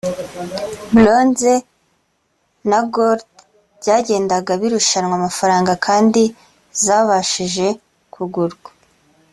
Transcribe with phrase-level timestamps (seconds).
[0.95, 1.53] Blonze
[2.69, 3.21] na Gold
[3.79, 6.21] byagendaga birushanwa amafaranga kandi
[6.83, 7.67] zabashije
[8.13, 8.69] kugurwa